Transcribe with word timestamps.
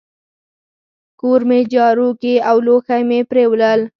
کور 1.21 1.41
مي 1.49 1.59
جارو 1.73 2.09
کی 2.21 2.33
او 2.49 2.55
لوښي 2.65 3.01
مي 3.09 3.19
پرېولل. 3.29 3.79